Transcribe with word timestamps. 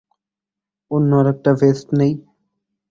অন্য 0.91 1.11
আরেকটা 1.19 1.51
ভেস্ট 1.61 1.87
নেই? 1.99 2.13